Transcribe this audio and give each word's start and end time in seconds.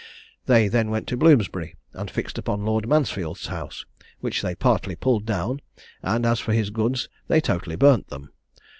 They 0.47 0.67
then 0.67 0.89
went 0.89 1.05
to 1.09 1.15
Bloomsbury, 1.15 1.75
and 1.93 2.09
fixed 2.09 2.39
upon 2.39 2.65
Lord 2.65 2.89
Mansfield's 2.89 3.45
house, 3.45 3.85
which 4.19 4.41
they 4.41 4.55
partly 4.55 4.95
pulled 4.95 5.27
down; 5.27 5.61
and, 6.01 6.25
as 6.25 6.39
for 6.39 6.53
his 6.53 6.71
goods, 6.71 7.07
they 7.27 7.39
totally 7.39 7.75
burnt 7.75 8.07
them. 8.07 8.31